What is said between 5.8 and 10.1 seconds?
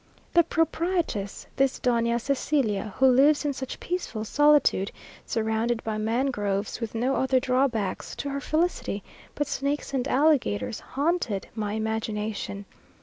by mangroves, with no other drawbacks to her felicity but snakes and